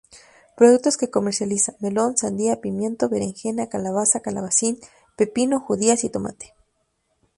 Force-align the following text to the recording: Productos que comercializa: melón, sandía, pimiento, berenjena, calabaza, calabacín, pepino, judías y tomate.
Productos 0.57 0.97
que 0.97 1.11
comercializa: 1.11 1.75
melón, 1.79 2.17
sandía, 2.17 2.59
pimiento, 2.59 3.07
berenjena, 3.07 3.69
calabaza, 3.69 4.19
calabacín, 4.21 4.79
pepino, 5.15 5.59
judías 5.59 6.03
y 6.03 6.09
tomate. 6.09 6.55